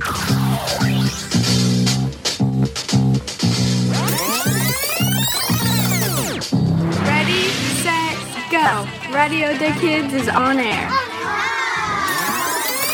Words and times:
Ready, 0.00 0.12
set, 7.82 8.16
go. 8.50 8.86
Radio 9.12 9.52
the 9.58 9.72
Kids 9.78 10.14
is 10.14 10.28
on 10.30 10.58
air. 10.58 10.88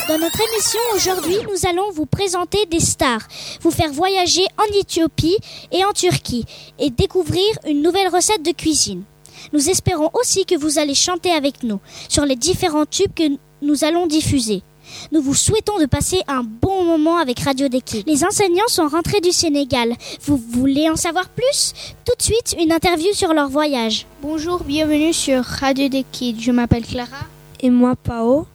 Dans 0.09 0.19
notre 0.19 0.41
émission 0.41 0.81
aujourd'hui, 0.97 1.37
nous 1.49 1.69
allons 1.69 1.93
vous 1.93 2.07
présenter 2.07 2.67
des 2.67 2.81
stars, 2.81 3.21
vous 3.61 3.71
faire 3.71 3.93
voyager 3.93 4.47
en 4.59 4.65
Éthiopie 4.77 5.39
et 5.71 5.85
en 5.85 5.93
Turquie 5.93 6.45
et 6.81 6.91
découvrir 6.91 7.47
une 7.69 7.83
nouvelle 7.83 8.09
recette 8.09 8.43
de 8.43 8.51
cuisine. 8.51 9.05
Nous 9.53 9.71
espérons 9.71 10.11
aussi 10.15 10.45
que 10.45 10.57
vous 10.57 10.81
allez 10.81 10.95
chanter 10.95 11.31
avec 11.31 11.63
nous 11.63 11.79
sur 12.09 12.25
les 12.27 12.37
différents 12.37 12.87
tubes 12.87 13.15
que 13.15 13.39
nous 13.63 13.85
allons 13.85 14.09
diffuser. 14.09 14.65
Nous 15.13 15.23
vous 15.23 15.35
souhaitons 15.35 15.79
de 15.79 15.87
passer 15.87 16.23
un 16.29 16.43
bon 16.43 16.85
moment 16.85 17.17
avec 17.17 17.41
Radio 17.41 17.69
Deki. 17.69 18.05
Les 18.07 18.25
enseignants 18.25 18.69
sont 18.69 18.89
rentrés 18.89 19.21
du 19.21 19.33
Sénégal. 19.33 19.95
Vous 20.23 20.37
voulez 20.37 20.89
en 20.91 20.97
savoir 20.97 21.29
plus? 21.29 21.73
Tout 22.05 22.15
de 22.17 22.23
suite, 22.23 22.57
une 22.59 22.73
interview 22.73 23.13
sur 23.13 23.33
leur 23.33 23.49
voyage. 23.49 24.07
Bonjour, 24.23 24.63
bienvenue 24.65 25.13
sur 25.13 25.45
Radio 25.45 25.89
Deki. 25.89 26.37
Je 26.41 26.53
m'appelle 26.53 26.85
Clara. 26.85 27.17
Et 27.61 27.71
moi, 27.71 27.97
Pao. 27.97 28.47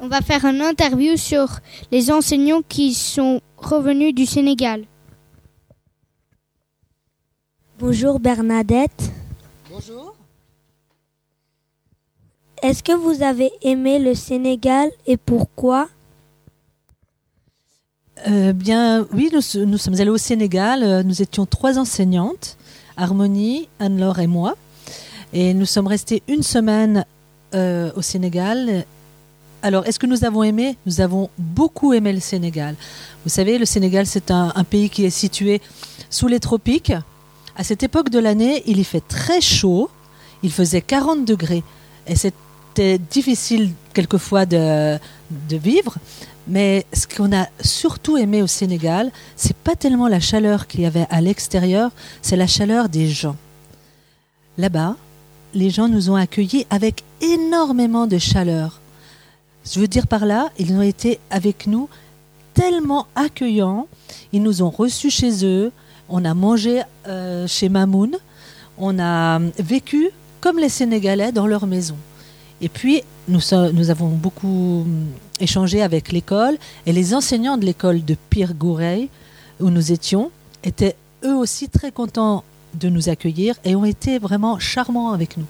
On 0.00 0.08
va 0.08 0.20
faire 0.20 0.44
une 0.44 0.60
interview 0.60 1.16
sur 1.16 1.60
les 1.90 2.10
enseignants 2.10 2.62
qui 2.68 2.92
sont 2.92 3.40
revenus 3.56 4.14
du 4.14 4.26
Sénégal. 4.26 4.84
Bonjour 7.78 8.20
Bernadette. 8.20 9.12
Bonjour. 9.70 10.15
Est-ce 12.62 12.82
que 12.82 12.92
vous 12.92 13.22
avez 13.22 13.50
aimé 13.62 13.98
le 13.98 14.14
Sénégal 14.14 14.90
et 15.06 15.16
pourquoi? 15.16 15.88
Euh, 18.28 18.52
bien, 18.52 19.06
oui, 19.12 19.30
nous, 19.32 19.40
sommes 19.78 19.94
allés 20.00 20.10
au 20.10 20.16
Sénégal. 20.16 20.82
Euh, 20.82 21.02
Nous 21.02 21.20
étions 21.20 21.44
trois 21.44 21.78
enseignantes, 21.78 22.56
Harmonie, 22.96 23.68
Anne-Laure 23.78 24.20
et 24.20 24.26
moi. 24.26 24.56
Et 25.32 25.52
nous 25.52 25.66
sommes 25.66 25.86
restés 25.86 26.22
une 26.28 26.42
semaine 26.42 27.04
euh, 27.54 27.90
au 27.94 28.02
Sénégal. 28.02 28.84
Alors, 29.62 29.86
est-ce 29.86 29.98
que 29.98 30.06
nous 30.06 30.24
avons 30.24 30.42
aimé? 30.42 30.78
Nous 30.86 31.00
avons 31.00 31.28
beaucoup 31.36 31.92
aimé 31.92 32.12
le 32.12 32.20
Sénégal. 32.20 32.74
Vous 33.24 33.30
savez, 33.30 33.58
le 33.58 33.64
Sénégal, 33.66 34.06
c'est 34.06 34.30
un, 34.30 34.52
pays 34.64 34.88
qui 34.88 35.04
est 35.04 35.10
situé 35.10 35.60
sous 36.08 36.28
les 36.28 36.40
tropiques. 36.40 36.92
À 37.54 37.64
cette 37.64 37.82
époque 37.82 38.08
de 38.08 38.18
l'année, 38.18 38.62
il 38.66 38.78
y 38.78 38.84
fait 38.84 39.06
très 39.06 39.40
chaud. 39.40 39.90
Il 40.42 40.52
faisait 40.52 40.80
40 40.80 41.24
degrés. 41.24 41.62
Et 42.06 42.14
c'était 42.76 42.98
difficile 42.98 43.70
quelquefois 43.94 44.44
de, 44.44 44.98
vivre. 45.50 45.94
Mais 46.46 46.84
ce 46.92 47.06
qu'on 47.06 47.34
a 47.34 47.46
surtout 47.62 48.18
aimé 48.18 48.42
au 48.42 48.46
Sénégal, 48.46 49.10
c'est 49.34 49.56
pas 49.56 49.76
tellement 49.76 50.08
la 50.08 50.20
chaleur 50.20 50.66
qu'il 50.66 50.82
y 50.82 50.86
avait 50.86 51.06
à 51.08 51.22
l'extérieur, 51.22 51.90
c'est 52.20 52.36
la 52.36 52.46
chaleur 52.46 52.90
des 52.90 53.08
gens. 53.08 53.36
Là-bas, 54.58 54.96
les 55.54 55.70
gens 55.70 55.88
nous 55.88 56.10
ont 56.10 56.16
accueillis 56.16 56.66
avec 56.68 57.02
énormément 57.22 58.06
de 58.06 58.18
chaleur. 58.18 58.78
Je 59.64 59.80
veux 59.80 59.88
dire 59.88 60.06
par 60.06 60.26
là, 60.26 60.50
ils 60.58 60.74
ont 60.74 60.82
été 60.82 61.18
avec 61.30 61.66
nous 61.66 61.88
tellement 62.52 63.06
accueillants. 63.14 63.88
Ils 64.34 64.42
nous 64.42 64.62
ont 64.62 64.70
reçus 64.70 65.10
chez 65.10 65.46
eux. 65.46 65.72
On 66.10 66.26
a 66.26 66.34
mangé 66.34 66.82
euh, 67.08 67.46
chez 67.46 67.70
Mamoun. 67.70 68.18
On 68.76 68.98
a 68.98 69.38
vécu 69.58 70.10
comme 70.42 70.58
les 70.58 70.68
Sénégalais 70.68 71.32
dans 71.32 71.46
leur 71.46 71.66
maison. 71.66 71.96
Et 72.60 72.68
puis, 72.68 73.02
nous, 73.28 73.40
avons 73.90 74.08
beaucoup 74.08 74.82
hum, 74.82 75.06
échangé 75.40 75.82
avec 75.82 76.12
l'école 76.12 76.56
et 76.86 76.92
les 76.92 77.14
enseignants 77.14 77.56
de 77.58 77.64
l'école 77.64 78.04
de 78.04 78.16
Pire 78.30 78.54
Goureil, 78.54 79.08
où 79.60 79.70
nous 79.70 79.92
étions, 79.92 80.30
étaient 80.64 80.96
eux 81.24 81.34
aussi 81.36 81.68
très 81.68 81.92
contents 81.92 82.44
de 82.74 82.88
nous 82.88 83.08
accueillir 83.08 83.54
et 83.64 83.74
ont 83.74 83.84
été 83.84 84.18
vraiment 84.18 84.58
charmants 84.58 85.12
avec 85.12 85.36
nous. 85.36 85.46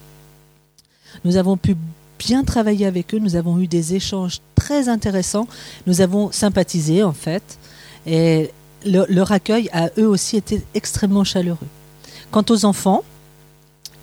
Nous 1.25 1.37
avons 1.37 1.57
pu 1.57 1.77
bien 2.19 2.45
travailler 2.45 2.87
avec 2.87 3.15
eux, 3.15 3.19
nous 3.19 3.37
avons 3.37 3.59
eu 3.59 3.67
des 3.67 3.95
échanges 3.95 4.41
très 4.55 4.89
intéressants, 4.89 5.49
nous 5.87 6.01
avons 6.01 6.31
sympathisé 6.33 7.03
en 7.03 7.13
fait, 7.13 7.59
et 8.07 8.51
le- 8.85 9.07
leur 9.09 9.33
accueil 9.33 9.69
a 9.73 9.91
eux 9.99 10.09
aussi 10.09 10.37
été 10.37 10.63
extrêmement 10.75 11.25
chaleureux. 11.25 11.67
Quant 12.31 12.45
aux 12.51 12.65
enfants, 12.65 13.03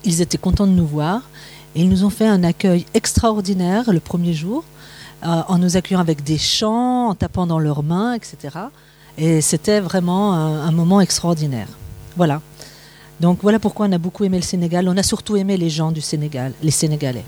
ils 0.04 0.20
étaient 0.20 0.38
contents 0.38 0.66
de 0.66 0.72
nous 0.72 0.86
voir 0.86 1.22
ils 1.74 1.88
nous 1.88 2.04
ont 2.04 2.10
fait 2.10 2.26
un 2.26 2.44
accueil 2.44 2.86
extraordinaire 2.94 3.92
le 3.92 4.00
premier 4.00 4.32
jour, 4.32 4.64
euh, 5.24 5.42
en 5.48 5.58
nous 5.58 5.76
accueillant 5.76 6.00
avec 6.00 6.22
des 6.22 6.38
chants, 6.38 7.08
en 7.08 7.14
tapant 7.14 7.46
dans 7.46 7.58
leurs 7.58 7.82
mains, 7.82 8.14
etc. 8.14 8.36
Et 9.18 9.40
c'était 9.40 9.80
vraiment 9.80 10.34
un 10.34 10.72
moment 10.72 11.00
extraordinaire. 11.00 11.68
Voilà. 12.16 12.40
Donc 13.20 13.38
voilà 13.42 13.58
pourquoi 13.58 13.86
on 13.86 13.92
a 13.92 13.98
beaucoup 13.98 14.24
aimé 14.24 14.38
le 14.38 14.42
Sénégal. 14.42 14.88
On 14.88 14.96
a 14.96 15.02
surtout 15.02 15.36
aimé 15.36 15.56
les 15.56 15.70
gens 15.70 15.92
du 15.92 16.00
Sénégal, 16.00 16.52
les 16.62 16.70
Sénégalais. 16.70 17.24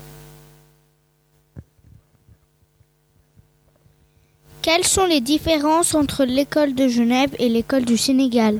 Quelles 4.61 4.83
sont 4.83 5.05
les 5.05 5.21
différences 5.21 5.95
entre 5.95 6.25
l'école 6.25 6.75
de 6.75 6.89
Genève 6.89 7.33
et 7.39 7.47
l'école 7.47 7.85
du 7.85 7.97
Sénégal? 7.97 8.59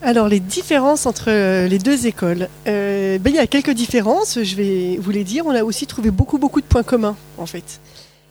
Alors, 0.00 0.28
les 0.28 0.38
différences 0.38 1.06
entre 1.06 1.24
euh, 1.28 1.66
les 1.66 1.78
deux 1.78 2.06
écoles. 2.06 2.48
Euh, 2.68 3.18
ben, 3.18 3.30
il 3.30 3.36
y 3.36 3.40
a 3.40 3.48
quelques 3.48 3.72
différences, 3.72 4.38
je 4.40 4.54
vais 4.54 4.96
vous 4.96 5.10
les 5.10 5.24
dire. 5.24 5.44
On 5.44 5.54
a 5.54 5.64
aussi 5.64 5.86
trouvé 5.86 6.12
beaucoup, 6.12 6.38
beaucoup 6.38 6.60
de 6.60 6.66
points 6.66 6.84
communs, 6.84 7.16
en 7.36 7.46
fait. 7.46 7.80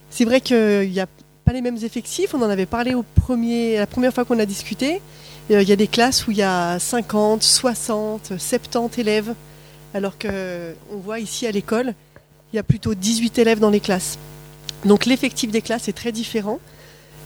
C'est 0.09 0.23
vrai 0.23 0.39
qu'il 0.39 0.89
n'y 0.89 1.01
a 1.01 1.07
pas 1.44 1.51
les 1.51 1.61
mêmes 1.61 1.78
effectifs. 1.83 2.33
On 2.33 2.41
en 2.41 2.50
avait 2.50 2.66
parlé 2.66 2.94
au 2.94 3.03
premier, 3.03 3.78
la 3.78 3.85
première 3.85 4.13
fois 4.13 4.23
qu'on 4.23 4.39
a 4.39 4.45
discuté. 4.45 5.01
Euh, 5.51 5.61
Il 5.61 5.67
y 5.67 5.73
a 5.73 5.75
des 5.75 5.88
classes 5.88 6.25
où 6.25 6.31
il 6.31 6.38
y 6.38 6.44
a 6.44 6.79
50, 6.79 7.44
60, 7.44 8.34
70 8.38 9.01
élèves, 9.01 9.34
alors 9.94 10.17
qu'on 10.17 10.97
voit 11.03 11.19
ici 11.19 11.47
à 11.47 11.51
l'école, 11.51 11.94
il 12.53 12.55
y 12.55 12.59
a 12.59 12.63
plutôt 12.63 12.95
18 12.95 13.39
élèves 13.39 13.59
dans 13.59 13.69
les 13.69 13.81
classes. 13.81 14.17
Donc 14.85 15.05
l'effectif 15.05 15.51
des 15.51 15.61
classes 15.61 15.89
est 15.89 15.94
très 15.94 16.13
différent. 16.13 16.59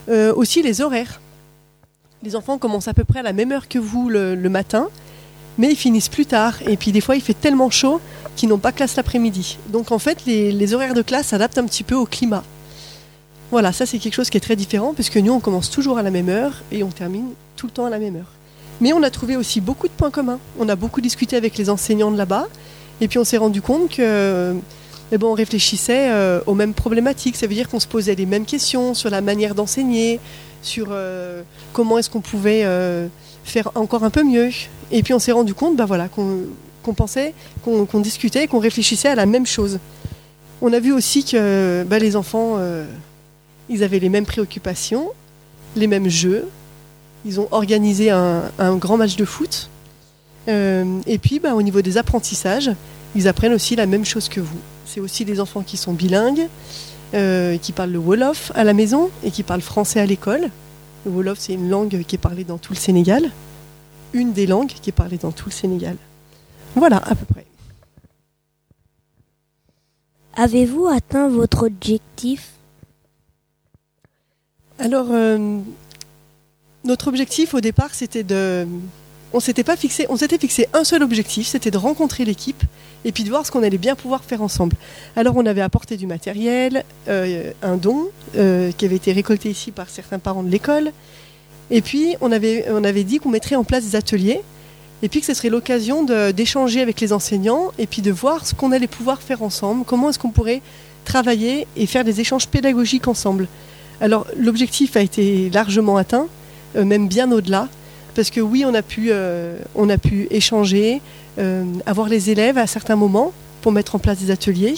Aussi 0.08 0.62
les 0.62 0.80
horaires. 0.80 1.21
Les 2.22 2.36
enfants 2.36 2.56
commencent 2.56 2.86
à 2.86 2.94
peu 2.94 3.02
près 3.02 3.18
à 3.18 3.22
la 3.22 3.32
même 3.32 3.50
heure 3.50 3.68
que 3.68 3.80
vous 3.80 4.08
le, 4.08 4.36
matin, 4.48 4.88
mais 5.58 5.70
ils 5.70 5.76
finissent 5.76 6.08
plus 6.08 6.26
tard. 6.26 6.54
Et 6.68 6.76
puis 6.76 6.92
des 6.92 7.00
fois, 7.00 7.16
il 7.16 7.20
fait 7.20 7.34
tellement 7.34 7.68
chaud 7.68 8.00
qu'ils 8.36 8.48
n'ont 8.48 8.58
pas 8.58 8.70
classe 8.70 8.94
l'après-midi. 8.94 9.58
Donc 9.68 9.90
en 9.90 9.98
fait, 9.98 10.24
les, 10.24 10.52
les 10.52 10.74
horaires 10.74 10.94
de 10.94 11.02
classe 11.02 11.28
s'adaptent 11.28 11.58
un 11.58 11.66
petit 11.66 11.82
peu 11.82 11.96
au 11.96 12.06
climat. 12.06 12.44
Voilà, 13.50 13.72
ça 13.72 13.86
c'est 13.86 13.98
quelque 13.98 14.14
chose 14.14 14.30
qui 14.30 14.36
est 14.36 14.40
très 14.40 14.56
différent, 14.56 14.94
puisque 14.94 15.16
nous, 15.16 15.32
on 15.32 15.40
commence 15.40 15.68
toujours 15.68 15.98
à 15.98 16.02
la 16.02 16.10
même 16.10 16.28
heure 16.28 16.62
et 16.70 16.84
on 16.84 16.90
termine 16.90 17.30
tout 17.56 17.66
le 17.66 17.72
temps 17.72 17.86
à 17.86 17.90
la 17.90 17.98
même 17.98 18.16
heure. 18.16 18.32
Mais 18.80 18.92
on 18.92 19.02
a 19.02 19.10
trouvé 19.10 19.36
aussi 19.36 19.60
beaucoup 19.60 19.88
de 19.88 19.92
points 19.92 20.10
communs. 20.10 20.38
On 20.58 20.68
a 20.68 20.76
beaucoup 20.76 21.00
discuté 21.00 21.36
avec 21.36 21.58
les 21.58 21.70
enseignants 21.70 22.12
de 22.12 22.16
là-bas, 22.16 22.46
et 23.00 23.08
puis 23.08 23.18
on 23.18 23.24
s'est 23.24 23.36
rendu 23.36 23.60
compte 23.60 23.90
que 23.90 24.54
eh 25.10 25.18
ben, 25.18 25.26
on 25.26 25.34
réfléchissait 25.34 26.10
euh, 26.10 26.40
aux 26.46 26.54
mêmes 26.54 26.72
problématiques. 26.72 27.36
Ça 27.36 27.46
veut 27.46 27.54
dire 27.54 27.68
qu'on 27.68 27.80
se 27.80 27.86
posait 27.86 28.14
les 28.14 28.26
mêmes 28.26 28.46
questions 28.46 28.94
sur 28.94 29.10
la 29.10 29.20
manière 29.20 29.54
d'enseigner, 29.54 30.20
sur 30.62 30.88
euh, 30.90 31.42
comment 31.72 31.98
est-ce 31.98 32.08
qu'on 32.08 32.20
pouvait 32.20 32.62
euh, 32.64 33.08
faire 33.44 33.70
encore 33.74 34.04
un 34.04 34.10
peu 34.10 34.22
mieux. 34.22 34.50
Et 34.90 35.02
puis 35.02 35.12
on 35.12 35.18
s'est 35.18 35.32
rendu 35.32 35.54
compte 35.54 35.76
bah, 35.76 35.84
voilà, 35.84 36.08
qu'on 36.08 36.94
pensait, 36.94 37.34
qu'on 37.64 38.00
discutait, 38.00 38.46
qu'on 38.46 38.60
réfléchissait 38.60 39.08
à 39.08 39.14
la 39.14 39.26
même 39.26 39.46
chose. 39.46 39.78
On 40.60 40.72
a 40.72 40.80
vu 40.80 40.92
aussi 40.92 41.24
que 41.24 41.84
bah, 41.88 41.98
les 41.98 42.16
enfants, 42.16 42.54
euh, 42.58 42.86
ils 43.68 43.82
avaient 43.82 43.98
les 43.98 44.08
mêmes 44.08 44.26
préoccupations, 44.26 45.10
les 45.76 45.86
mêmes 45.86 46.08
jeux. 46.08 46.48
Ils 47.24 47.38
ont 47.38 47.48
organisé 47.50 48.10
un, 48.10 48.50
grand 48.76 48.96
match 48.96 49.16
de 49.16 49.24
foot. 49.24 49.68
Et 50.48 51.18
puis, 51.22 51.38
bah, 51.38 51.54
au 51.54 51.62
niveau 51.62 51.80
des 51.80 51.96
apprentissages, 51.96 52.72
ils 53.14 53.28
apprennent 53.28 53.52
aussi 53.52 53.76
la 53.76 53.86
même 53.86 54.04
chose 54.04 54.28
que 54.28 54.40
vous. 54.40 54.58
C'est 54.86 54.98
aussi 54.98 55.24
des 55.24 55.38
enfants 55.38 55.62
qui 55.62 55.76
sont 55.76 55.92
bilingues, 55.92 56.48
qui 57.12 57.72
parlent 57.72 57.92
le 57.92 57.98
Wolof 58.00 58.50
à 58.56 58.64
la 58.64 58.72
maison 58.72 59.10
et 59.22 59.30
qui 59.30 59.44
parlent 59.44 59.60
français 59.60 60.00
à 60.00 60.06
l'école. 60.06 60.50
Le 61.04 61.10
Wolof, 61.10 61.38
c'est 61.38 61.54
une 61.54 61.68
langue 61.68 62.02
qui 62.04 62.14
est 62.14 62.18
parlée 62.18 62.44
dans 62.44 62.58
tout 62.58 62.72
le 62.72 62.78
Sénégal. 62.78 63.30
Une 64.12 64.32
des 64.32 64.46
langues 64.46 64.68
qui 64.68 64.90
est 64.90 64.92
parlée 64.92 65.18
dans 65.18 65.32
tout 65.32 65.46
le 65.46 65.52
Sénégal. 65.52 65.96
Voilà, 66.76 66.98
à 66.98 67.14
peu 67.14 67.24
près. 67.24 67.46
Avez-vous 70.34 70.86
atteint 70.86 71.28
votre 71.28 71.66
objectif? 71.66 72.52
Alors, 74.78 75.08
euh, 75.10 75.58
notre 76.84 77.08
objectif 77.08 77.54
au 77.54 77.60
départ, 77.60 77.94
c'était 77.94 78.24
de. 78.24 78.66
On 79.34 79.40
s'était 79.40 79.64
pas 79.64 79.76
fixé, 79.76 80.06
on 80.08 80.16
s'était 80.16 80.38
fixé 80.38 80.68
un 80.72 80.84
seul 80.84 81.02
objectif, 81.02 81.46
c'était 81.46 81.70
de 81.70 81.78
rencontrer 81.78 82.24
l'équipe 82.24 82.62
et 83.04 83.12
puis 83.12 83.24
de 83.24 83.30
voir 83.30 83.46
ce 83.46 83.50
qu'on 83.50 83.62
allait 83.62 83.78
bien 83.78 83.94
pouvoir 83.94 84.24
faire 84.24 84.42
ensemble. 84.42 84.76
Alors, 85.16 85.36
on 85.36 85.46
avait 85.46 85.62
apporté 85.62 85.96
du 85.96 86.06
matériel, 86.06 86.84
euh, 87.08 87.50
un 87.62 87.76
don 87.76 88.08
euh, 88.36 88.70
qui 88.72 88.84
avait 88.84 88.96
été 88.96 89.12
récolté 89.12 89.50
ici 89.50 89.70
par 89.70 89.88
certains 89.88 90.18
parents 90.18 90.42
de 90.42 90.50
l'école, 90.50 90.92
et 91.70 91.80
puis 91.80 92.16
on 92.20 92.30
avait, 92.30 92.66
on 92.70 92.84
avait 92.84 93.04
dit 93.04 93.18
qu'on 93.18 93.30
mettrait 93.30 93.56
en 93.56 93.64
place 93.64 93.84
des 93.84 93.96
ateliers 93.96 94.42
et 95.02 95.08
puis 95.08 95.20
que 95.20 95.26
ce 95.26 95.34
serait 95.34 95.48
l'occasion 95.48 96.04
d'échanger 96.04 96.80
avec 96.80 97.00
les 97.00 97.12
enseignants 97.12 97.72
et 97.78 97.86
puis 97.86 98.02
de 98.02 98.12
voir 98.12 98.46
ce 98.46 98.54
qu'on 98.54 98.70
allait 98.70 98.86
pouvoir 98.86 99.20
faire 99.20 99.42
ensemble, 99.42 99.84
comment 99.84 100.10
est-ce 100.10 100.18
qu'on 100.18 100.30
pourrait 100.30 100.62
travailler 101.04 101.66
et 101.76 101.86
faire 101.86 102.04
des 102.04 102.20
échanges 102.20 102.46
pédagogiques 102.46 103.08
ensemble. 103.08 103.48
Alors 104.00 104.26
l'objectif 104.38 104.96
a 104.96 105.00
été 105.00 105.50
largement 105.50 105.96
atteint, 105.96 106.28
euh, 106.76 106.84
même 106.84 107.08
bien 107.08 107.32
au-delà, 107.32 107.68
parce 108.14 108.30
que 108.30 108.40
oui, 108.40 108.64
on 108.66 108.74
a 108.74 108.82
pu, 108.82 109.08
euh, 109.10 109.58
échanger, 110.30 111.00
euh, 111.38 111.64
avoir 111.86 112.08
les 112.08 112.30
élèves 112.30 112.58
à 112.58 112.66
certains 112.66 112.96
moments 112.96 113.32
pour 113.62 113.72
mettre 113.72 113.94
en 113.94 113.98
place 113.98 114.18
des 114.18 114.30
ateliers. 114.30 114.74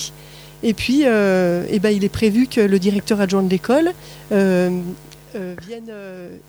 Et 0.62 0.72
puis, 0.72 1.02
euh, 1.04 1.64
eh 1.70 1.78
ben, 1.78 1.90
il 1.90 2.04
est 2.04 2.08
prévu 2.08 2.46
que 2.46 2.60
le 2.60 2.78
directeur 2.78 3.20
adjoint 3.20 3.42
de 3.42 3.50
l'école 3.50 3.92
vienne, 4.30 5.92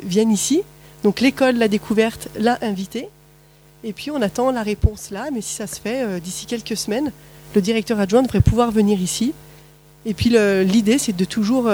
vienne 0.04 0.32
ici. 0.32 0.62
Donc 1.04 1.22
l'école 1.22 1.58
l'a 1.58 1.68
découverte, 1.68 2.30
l'a 2.40 2.58
invité. 2.62 3.10
Et 3.84 3.94
puis 3.94 4.10
on 4.10 4.22
attend 4.22 4.52
la 4.52 4.64
réponse 4.64 5.12
là, 5.12 5.28
mais 5.34 5.42
si 5.42 5.54
ça 5.54 5.68
se 5.68 5.80
fait 5.80 6.20
d'ici 6.20 6.46
quelques 6.46 6.78
semaines, 6.78 7.12
le 7.54 7.62
directeur 7.62 8.00
adjoint 8.00 8.24
devrait 8.24 8.42
pouvoir 8.42 8.72
venir 8.72 9.00
ici. 9.00 9.34
Et 10.06 10.14
puis 10.14 10.30
l'idée, 10.30 10.98
c'est 10.98 11.16
de 11.16 11.26
toujours 11.26 11.70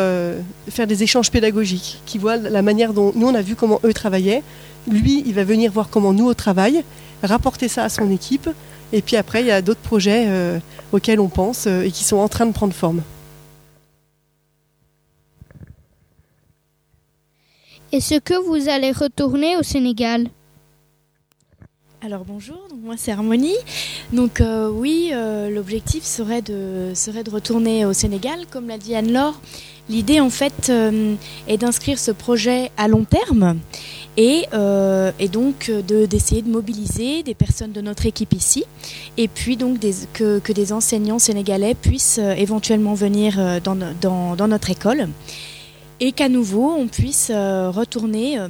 faire 0.69 0.87
des 0.87 1.03
échanges 1.03 1.31
pédagogiques, 1.31 2.01
qui 2.05 2.17
voient 2.17 2.37
la 2.37 2.61
manière 2.61 2.93
dont 2.93 3.11
nous 3.15 3.27
on 3.27 3.35
a 3.35 3.41
vu 3.41 3.55
comment 3.55 3.79
eux 3.83 3.93
travaillaient. 3.93 4.41
Lui, 4.87 5.23
il 5.25 5.33
va 5.33 5.43
venir 5.43 5.71
voir 5.71 5.89
comment 5.89 6.13
nous 6.13 6.29
on 6.29 6.33
travaille, 6.33 6.83
rapporter 7.23 7.67
ça 7.67 7.83
à 7.83 7.89
son 7.89 8.09
équipe. 8.11 8.49
Et 8.93 9.01
puis 9.01 9.15
après, 9.15 9.41
il 9.41 9.47
y 9.47 9.51
a 9.51 9.61
d'autres 9.61 9.79
projets 9.81 10.25
euh, 10.27 10.59
auxquels 10.91 11.19
on 11.19 11.29
pense 11.29 11.65
euh, 11.67 11.83
et 11.83 11.91
qui 11.91 12.03
sont 12.03 12.17
en 12.17 12.27
train 12.27 12.45
de 12.45 12.51
prendre 12.51 12.73
forme. 12.73 13.01
Est-ce 17.91 18.19
que 18.19 18.33
vous 18.33 18.69
allez 18.69 18.91
retourner 18.91 19.57
au 19.57 19.63
Sénégal? 19.63 20.27
Alors 22.03 22.25
bonjour, 22.25 22.57
donc 22.69 22.79
moi 22.81 22.95
c'est 22.97 23.11
Harmonie. 23.11 23.57
Donc 24.11 24.41
euh, 24.41 24.69
oui, 24.69 25.11
euh, 25.13 25.51
l'objectif 25.51 26.03
serait 26.03 26.41
de, 26.41 26.93
serait 26.95 27.23
de 27.23 27.29
retourner 27.29 27.85
au 27.85 27.93
Sénégal, 27.93 28.39
comme 28.49 28.69
l'a 28.69 28.79
dit 28.79 28.95
Anne-Laure. 28.95 29.39
L'idée 29.87 30.19
en 30.19 30.31
fait 30.31 30.69
euh, 30.69 31.13
est 31.47 31.57
d'inscrire 31.57 31.99
ce 31.99 32.09
projet 32.09 32.71
à 32.75 32.87
long 32.87 33.03
terme 33.03 33.59
et, 34.17 34.45
euh, 34.53 35.11
et 35.19 35.27
donc 35.29 35.71
de- 35.71 36.05
d'essayer 36.05 36.41
de, 36.41 36.49
mobiliser 36.49 37.23
des 37.23 37.33
personnes 37.33 37.71
de 37.71 37.81
notre 37.81 38.05
équipe 38.05 38.33
ici 38.33 38.65
et 39.17 39.27
puis 39.27 39.55
donc 39.57 39.79
que, 40.13 40.39
que 40.39 40.51
des 40.51 40.73
enseignants 40.73 41.19
sénégalais 41.19 41.75
puissent 41.75 42.19
euh, 42.21 42.33
éventuellement 42.33 42.93
venir 42.93 43.39
euh, 43.39 43.59
dans, 43.61 43.77
dans- 44.01 44.35
dans 44.35 44.47
notre 44.49 44.69
école 44.69 45.07
et 46.01 46.11
qu'à 46.11 46.27
nouveau 46.29 46.71
on 46.77 46.87
puisse 46.87 47.29
euh, 47.33 47.69
retourner 47.69 48.37
euh, 48.37 48.49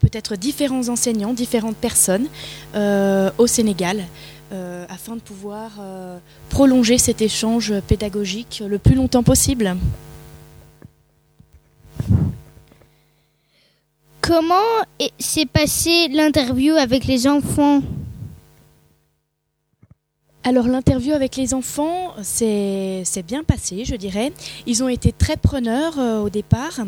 peut-être 0.00 0.36
différents 0.36 0.88
enseignants, 0.88 1.34
différentes 1.34 1.76
personnes 1.76 2.26
euh, 2.74 3.30
au 3.36 3.46
Sénégal 3.46 4.04
euh, 4.52 4.86
afin 4.88 5.16
de 5.16 5.20
pouvoir 5.20 5.72
euh, 5.80 6.16
prolonger 6.48 6.96
cet 6.96 7.20
échange 7.20 7.74
pédagogique 7.86 8.62
le 8.66 8.78
plus 8.78 8.94
longtemps 8.94 9.22
possible. 9.24 9.76
Comment 14.28 14.84
est- 14.98 15.10
s'est 15.18 15.46
passée 15.46 16.08
l'interview 16.08 16.74
avec 16.74 17.06
les 17.06 17.26
enfants 17.26 17.80
Alors 20.44 20.66
l'interview 20.68 21.14
avec 21.14 21.34
les 21.36 21.54
enfants 21.54 22.12
c'est 22.22 23.04
bien 23.26 23.42
passé, 23.42 23.86
je 23.86 23.96
dirais. 23.96 24.34
Ils 24.66 24.82
ont 24.84 24.88
été 24.90 25.12
très 25.12 25.38
preneurs 25.38 25.98
euh, 25.98 26.20
au 26.20 26.28
départ. 26.28 26.78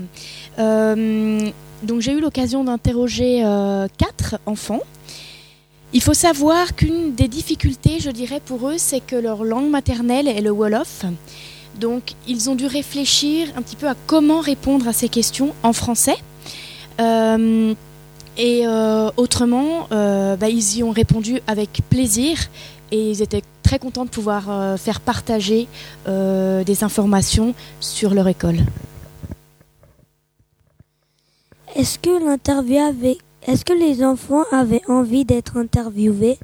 Euh, 0.59 1.51
donc 1.83 2.03
j'ai 2.03 2.13
eu 2.13 2.21
l'occasion 2.21 2.63
d'interroger 2.63 3.43
euh, 3.43 3.89
quatre 3.97 4.39
enfants. 4.45 4.81
Il 5.95 6.03
faut 6.03 6.15
savoir 6.15 6.77
qu'une 6.77 7.15
des 7.15 7.27
difficultés, 7.27 8.01
je 8.01 8.11
dirais, 8.11 8.41
pour 8.45 8.69
eux, 8.69 8.77
c'est 8.77 9.01
que 9.01 9.17
leur 9.17 9.45
langue 9.45 9.71
maternelle 9.71 10.29
est 10.29 10.43
le 10.43 10.51
Wolof. 10.51 11.07
Donc 11.81 12.13
ils 12.29 12.51
ont 12.51 12.55
dû 12.55 12.67
réfléchir 12.67 13.49
un 13.57 13.63
petit 13.63 13.77
peu 13.77 13.89
à 13.89 13.95
comment 14.07 14.41
répondre 14.41 14.87
à 14.87 14.93
ces 14.93 15.09
questions 15.09 15.55
en 15.63 15.73
français. 15.73 16.17
Euh, 17.01 17.75
et 18.37 18.67
euh, 18.67 19.11
autrement, 19.17 19.89
euh, 19.93 20.37
bah, 20.37 20.49
ils 20.49 20.79
y 20.79 20.83
ont 20.83 20.91
répondu 20.91 21.41
avec 21.47 21.81
plaisir 21.89 22.39
et 22.93 23.11
ils 23.11 23.23
étaient 23.23 23.43
très 23.63 23.79
contents 23.79 24.05
de 24.05 24.11
pouvoir 24.11 24.79
faire 24.79 25.01
partager 25.01 25.69
des 26.07 26.85
informations 26.85 27.55
sur 27.79 28.15
leur 28.15 28.27
école. 28.27 28.57
Est-ce 31.77 31.99
que 32.01 32.25
l'interview 32.25 32.79
avait... 32.79 33.19
Est-ce 33.47 33.65
que 33.65 33.73
les 33.73 34.05
enfants 34.05 34.43
avaient 34.51 34.83
envie 34.89 35.25
d'être 35.25 35.57
interviewés? 35.57 36.37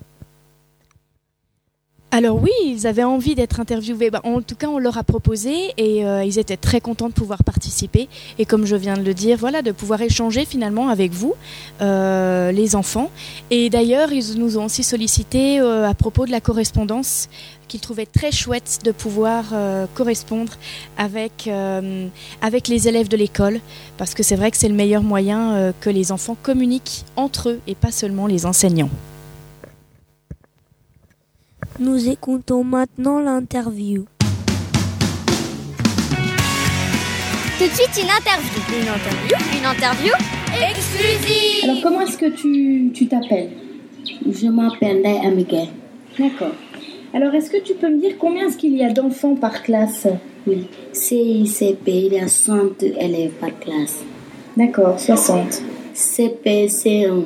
Alors 2.13 2.41
oui, 2.41 2.51
ils 2.65 2.87
avaient 2.87 3.05
envie 3.05 3.35
d'être 3.35 3.61
interviewés. 3.61 4.11
Bah, 4.11 4.21
en 4.25 4.41
tout 4.41 4.55
cas, 4.55 4.69
on 4.69 4.79
leur 4.79 4.97
a 4.97 5.03
proposé 5.03 5.73
et 5.77 6.07
euh, 6.07 6.25
ils 6.25 6.39
étaient 6.39 6.57
très 6.57 6.81
contents 6.81 7.09
de 7.09 7.13
pouvoir 7.13 7.43
participer. 7.43 8.09
Et 8.39 8.47
comme 8.47 8.65
je 8.65 8.77
viens 8.77 8.97
de 8.97 9.03
le 9.03 9.13
dire, 9.13 9.37
voilà, 9.37 9.61
de 9.61 9.73
pouvoir 9.73 10.01
échanger 10.01 10.45
finalement 10.45 10.89
avec 10.89 11.13
vous, 11.13 11.35
euh, 11.83 12.53
les 12.53 12.77
enfants. 12.77 13.11
Et 13.51 13.71
d'ailleurs, 13.71 14.13
ils 14.13 14.39
nous 14.39 14.57
ont 14.57 14.67
aussi 14.67 14.85
sollicité 14.85 15.61
euh, 15.61 15.87
à 15.87 15.95
propos 15.95 16.27
de 16.27 16.31
la 16.31 16.41
correspondance 16.41 17.29
qu'ils 17.69 17.81
trouvaient 17.81 18.07
très 18.07 18.31
chouette 18.31 18.79
de 18.85 18.93
pouvoir 18.93 19.47
correspondre 19.95 20.53
avec, 20.97 21.51
avec 22.41 22.69
les 22.69 22.87
élèves 22.87 23.09
de 23.09 23.17
l'école. 23.17 23.59
Parce 23.99 24.15
que 24.15 24.23
c'est 24.23 24.37
vrai 24.37 24.53
que 24.53 24.57
c'est 24.57 24.69
le 24.69 24.75
meilleur 24.75 25.03
moyen 25.03 25.73
que 25.81 25.91
les 25.91 26.13
enfants 26.13 26.37
communiquent 26.41 27.05
entre 27.17 27.49
eux 27.49 27.61
et 27.67 27.75
pas 27.75 27.91
seulement 27.91 28.29
les 28.29 28.47
enseignants. 28.47 28.91
Nous 31.79 32.09
écoutons 32.09 32.65
maintenant 32.65 33.21
l'interview. 33.21 34.07
Tout 37.59 37.65
de 37.65 37.71
suite, 37.71 38.03
une 38.03 38.09
interview. 38.09 38.63
Une 38.81 38.89
interview 38.89 39.37
Une 39.59 39.67
interview 39.67 40.13
exclusive 40.71 41.65
Alors, 41.65 41.83
comment 41.83 42.01
est-ce 42.01 42.17
que 42.17 42.31
tu 42.31 42.93
tu 42.95 43.07
t'appelles? 43.09 43.51
Je 44.27 44.47
m'appelle 44.47 45.01
Ndeye 45.01 45.27
Amiguel. 45.27 45.69
D'accord. 46.19 46.55
Alors, 47.13 47.35
est-ce 47.35 47.51
que 47.51 47.63
tu 47.63 47.75
peux 47.75 47.91
me 47.91 48.01
dire 48.01 48.17
combien 48.19 48.49
est-ce 48.49 48.57
qu'il 48.57 48.75
y 48.75 48.83
a 48.83 48.91
d'enfants 48.91 49.35
par 49.35 49.63
classe? 49.63 50.07
Oui. 50.47 50.69
CICP, 50.95 51.87
il 51.89 52.13
y 52.15 52.19
a 52.19 52.29
60 52.29 52.85
élèves 52.85 53.33
par 53.33 53.59
classe. 53.59 54.03
D'accord, 54.57 54.99
60. 54.99 55.61
CP, 55.93 56.69
C1. 56.69 57.25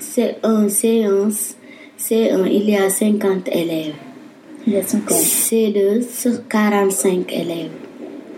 C1, 0.00 0.68
C1, 0.68 1.54
C1, 2.00 2.48
il 2.50 2.70
y 2.70 2.76
a 2.76 2.88
50 2.88 3.48
élèves. 3.48 3.94
Il 4.66 4.72
y 4.72 4.76
a 4.78 4.82
50. 4.82 5.18
C2, 5.18 6.02
c'est 6.08 6.48
45 6.48 7.30
élèves. 7.30 7.70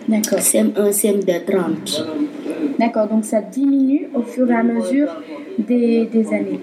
D'accord. 0.08 0.40
CM1, 0.40 0.90
CM2, 0.90 1.44
30. 1.44 2.06
D'accord, 2.78 3.06
donc 3.06 3.24
ça 3.24 3.40
diminue 3.40 4.08
au 4.14 4.22
fur 4.22 4.50
et 4.50 4.54
à 4.54 4.64
mesure 4.64 5.08
des, 5.58 6.06
des 6.06 6.26
années. 6.28 6.60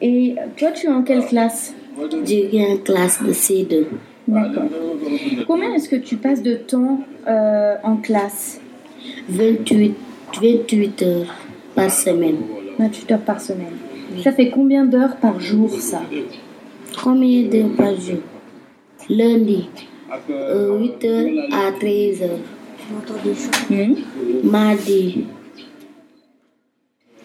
Et 0.00 0.34
toi, 0.56 0.70
tu 0.70 0.86
es 0.86 0.90
en 0.90 1.02
quelle 1.02 1.26
classe? 1.26 1.74
Je 2.00 2.46
viens 2.46 2.74
en 2.74 2.76
classe 2.78 3.22
de 3.22 3.32
C2. 3.32 3.84
D'accord. 4.26 4.64
Combien 5.46 5.74
est-ce 5.74 5.90
que 5.90 5.96
tu 5.96 6.16
passes 6.16 6.42
de 6.42 6.54
temps 6.54 7.00
euh, 7.28 7.74
en 7.82 7.96
classe? 7.96 8.60
28, 9.28 9.94
28 10.40 11.02
heures 11.02 11.34
par 11.74 11.90
semaine. 11.90 12.38
28 12.78 13.12
heures 13.12 13.20
par 13.20 13.40
semaine. 13.40 13.76
Ça 14.22 14.32
fait 14.32 14.50
combien 14.50 14.84
d'heures 14.84 15.16
par 15.16 15.38
jour, 15.40 15.70
ça 15.70 16.02
Combien 17.02 17.42
d'heures 17.44 17.74
par 17.76 17.94
jour 17.94 18.18
Lundi, 19.08 19.68
euh, 20.30 20.78
8 20.78 21.04
heures 21.04 21.28
à 21.52 21.72
13 21.72 22.22
heures. 22.22 22.38
Hmm? 23.70 23.94
Mardi, 24.44 25.24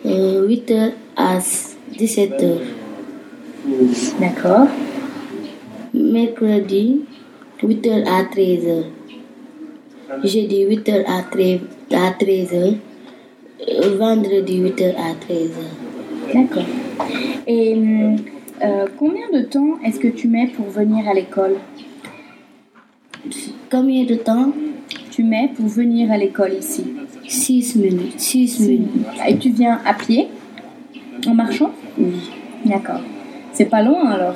euh, 0.06 0.48
8 0.48 0.72
heures 0.72 0.92
à 1.16 1.40
17 1.98 2.44
heures. 2.44 2.62
D'accord. 4.20 4.68
Mercredi, 5.94 7.02
8 7.64 7.88
heures 7.88 8.08
à 8.08 8.24
13 8.24 8.68
heures. 8.68 8.92
Jeudi, 10.24 10.62
8 10.62 10.90
heures 10.90 11.06
à 11.08 11.24
13, 11.24 11.60
à 11.92 12.12
13 12.12 12.54
heures. 12.54 12.74
Euh, 13.68 13.98
Vendredi, 13.98 14.58
8 14.58 14.82
heures 14.82 14.96
à 14.98 15.16
13 15.16 15.50
heures. 15.58 15.85
D'accord. 16.36 16.66
Et 17.48 17.74
hum, 17.76 18.18
euh, 18.62 18.88
combien 19.00 19.30
de 19.34 19.42
temps 19.44 19.80
est-ce 19.86 20.00
que 20.00 20.10
tu 20.10 20.28
mets 20.28 20.48
pour 20.48 20.66
venir 20.66 21.08
à 21.08 21.14
l'école? 21.14 21.56
Combien 23.72 24.04
de 24.04 24.16
temps? 24.16 24.52
Tu 25.12 25.24
mets 25.24 25.50
pour 25.56 25.68
venir 25.68 26.12
à 26.12 26.18
l'école 26.18 26.54
ici? 26.60 26.84
6 27.26 27.78
minutes. 27.78 28.20
6 28.20 28.60
minutes. 28.60 28.90
Et 29.26 29.38
tu 29.38 29.52
viens 29.52 29.80
à 29.86 29.94
pied? 29.94 30.28
En 31.26 31.34
marchant? 31.34 31.72
Oui. 31.98 32.30
D'accord. 32.66 33.00
C'est 33.54 33.70
pas 33.70 33.82
loin 33.82 34.10
alors 34.10 34.36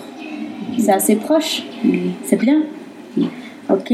C'est 0.77 0.93
assez 0.93 1.17
proche 1.17 1.63
Oui. 1.83 2.11
C'est 2.23 2.39
bien 2.39 2.61
Ok. 3.69 3.91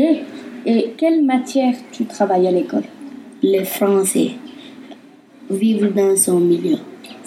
Et 0.68 0.94
quelle 0.96 1.26
matière 1.26 1.74
tu 1.92 2.06
travailles 2.06 2.48
à 2.48 2.52
l'école? 2.52 2.84
Les 3.42 3.66
Français 3.66 4.32
vivent 5.50 5.92
dans 5.94 6.16
son 6.16 6.40
milieu. 6.40 6.78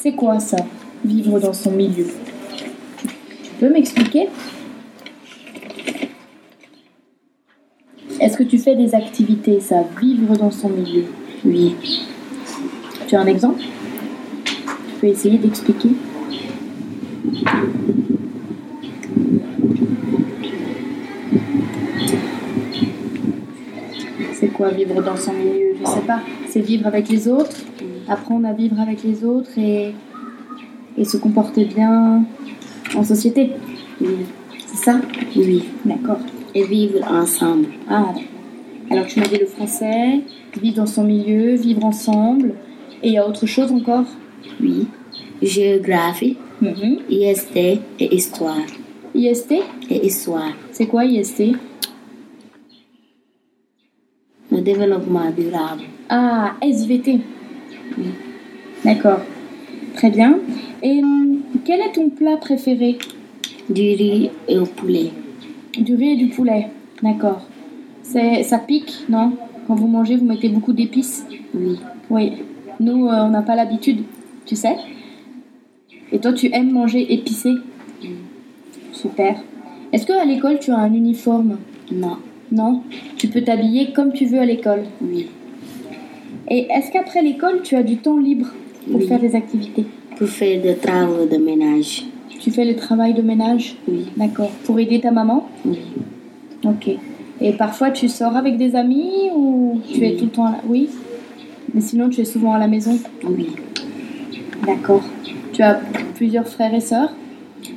C'est 0.00 0.12
quoi 0.12 0.38
ça 0.38 0.58
Vivre 1.04 1.40
dans 1.40 1.52
son 1.52 1.72
milieu? 1.72 2.06
Tu 3.42 3.50
peux 3.58 3.68
m'expliquer? 3.68 4.28
Est-ce 8.20 8.36
que 8.36 8.44
tu 8.44 8.58
fais 8.58 8.76
des 8.76 8.94
activités, 8.94 9.58
ça, 9.58 9.82
vivre 10.00 10.36
dans 10.36 10.52
son 10.52 10.68
milieu? 10.68 11.04
Oui. 11.44 11.74
Tu 13.08 13.16
as 13.16 13.20
un 13.20 13.26
exemple? 13.26 13.60
Tu 14.44 14.94
peux 15.00 15.08
essayer 15.08 15.36
d'expliquer? 15.36 15.90
C'est 24.34 24.48
quoi 24.48 24.70
vivre 24.70 25.02
dans 25.02 25.16
son 25.16 25.32
milieu? 25.32 25.74
Je 25.80 25.90
sais 25.90 26.06
pas. 26.06 26.20
C'est 26.48 26.60
vivre 26.60 26.86
avec 26.86 27.08
les 27.08 27.26
autres, 27.26 27.56
apprendre 28.08 28.46
à 28.48 28.52
vivre 28.52 28.80
avec 28.80 29.02
les 29.02 29.24
autres 29.24 29.50
et, 29.58 29.94
et 30.96 31.04
se 31.04 31.16
comporter 31.16 31.64
bien 31.64 32.24
en 32.94 33.04
société. 33.04 33.50
Oui. 34.00 34.08
C'est 34.66 34.84
ça? 34.84 35.00
Oui. 35.36 35.64
D'accord. 35.84 36.18
Et 36.54 36.64
vivre 36.64 37.00
ensemble. 37.10 37.66
Ah, 37.88 38.12
alors 38.90 39.06
tu 39.06 39.20
m'as 39.20 39.26
dit 39.26 39.38
le 39.38 39.46
français, 39.46 40.20
vivre 40.60 40.76
dans 40.76 40.86
son 40.86 41.04
milieu, 41.04 41.54
vivre 41.54 41.84
ensemble. 41.84 42.54
Et 43.02 43.08
il 43.08 43.12
y 43.14 43.18
a 43.18 43.28
autre 43.28 43.46
chose 43.46 43.70
encore? 43.72 44.06
Oui. 44.60 44.86
Géographie, 45.42 46.36
Mhm. 46.60 46.98
IST 47.08 47.56
et 47.56 48.14
histoire. 48.14 48.56
IST 49.14 49.52
Et 49.90 50.06
histoire. 50.06 50.52
C'est 50.72 50.86
quoi 50.86 51.04
IST 51.04 51.52
Le 54.50 54.60
développement 54.60 55.30
durable. 55.30 55.82
Ah, 56.08 56.54
SVT. 56.62 57.20
D'accord. 58.84 59.20
Très 59.94 60.10
bien. 60.10 60.38
Et 60.82 61.02
hum, 61.02 61.40
quel 61.64 61.80
est 61.80 61.92
ton 61.92 62.08
plat 62.10 62.36
préféré? 62.36 62.98
Du 63.68 63.82
riz 63.82 64.30
et 64.48 64.58
au 64.58 64.64
poulet. 64.64 65.10
Du 65.78 65.94
riz 65.94 66.12
et 66.12 66.16
du 66.16 66.28
poulet. 66.28 66.68
D'accord. 67.02 67.46
C'est, 68.02 68.42
ça 68.42 68.58
pique, 68.58 69.04
non? 69.08 69.32
Quand 69.66 69.74
vous 69.74 69.86
mangez, 69.86 70.16
vous 70.16 70.24
mettez 70.24 70.48
beaucoup 70.48 70.72
d'épices? 70.72 71.26
Oui. 71.54 71.78
Oui. 72.08 72.32
Nous, 72.80 73.06
euh, 73.06 73.24
on 73.24 73.30
n'a 73.30 73.42
pas 73.42 73.54
l'habitude, 73.54 74.04
tu 74.46 74.56
sais. 74.56 74.76
Et 76.10 76.18
toi, 76.18 76.32
tu 76.32 76.46
aimes 76.54 76.70
manger 76.70 77.12
épicé? 77.12 77.50
Super. 78.92 79.42
Est-ce 79.92 80.06
qu'à 80.06 80.24
l'école, 80.24 80.58
tu 80.58 80.70
as 80.70 80.78
un 80.78 80.92
uniforme? 80.94 81.58
Non. 81.92 82.16
Non? 82.50 82.82
Tu 83.16 83.28
peux 83.28 83.42
t'habiller 83.42 83.92
comme 83.92 84.12
tu 84.12 84.24
veux 84.24 84.38
à 84.38 84.46
l'école? 84.46 84.84
Oui. 85.02 85.26
Et 86.50 86.66
est-ce 86.70 86.90
qu'après 86.92 87.22
l'école, 87.22 87.60
tu 87.62 87.76
as 87.76 87.82
du 87.82 87.96
temps 87.96 88.16
libre 88.18 88.46
pour 88.90 89.00
Oui. 89.00 89.06
faire 89.06 89.20
des 89.20 89.34
activités 89.34 89.84
Pour 90.16 90.28
faire 90.28 90.60
des 90.62 90.76
travaux 90.76 91.26
de 91.26 91.36
ménage. 91.36 92.04
Tu 92.40 92.50
fais 92.50 92.64
le 92.64 92.76
travail 92.76 93.14
de 93.14 93.22
ménage 93.22 93.76
Oui. 93.88 94.06
D'accord. 94.16 94.50
Pour 94.64 94.78
aider 94.78 95.00
ta 95.00 95.10
maman 95.10 95.46
Oui. 95.66 95.78
Ok. 96.64 96.90
Et 97.40 97.52
parfois, 97.52 97.90
tu 97.90 98.08
sors 98.08 98.36
avec 98.36 98.56
des 98.56 98.74
amis 98.76 99.30
ou 99.36 99.80
tu 99.92 100.04
es 100.06 100.16
tout 100.16 100.24
le 100.24 100.30
temps 100.30 100.44
là 100.44 100.58
Oui. 100.66 100.88
Mais 101.74 101.80
sinon, 101.80 102.08
tu 102.08 102.20
es 102.20 102.24
souvent 102.24 102.52
à 102.54 102.58
la 102.58 102.66
maison 102.68 102.98
Oui. 103.24 103.48
D'accord. 104.66 105.02
Tu 105.52 105.62
as 105.62 105.80
plusieurs 106.14 106.48
frères 106.48 106.72
et 106.74 106.80
sœurs 106.80 107.12